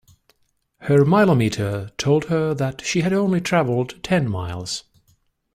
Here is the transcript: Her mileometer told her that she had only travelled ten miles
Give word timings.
Her 0.79 1.05
mileometer 1.05 1.91
told 1.99 2.25
her 2.25 2.55
that 2.55 2.81
she 2.83 3.01
had 3.01 3.13
only 3.13 3.39
travelled 3.39 4.01
ten 4.01 4.27
miles 4.27 4.85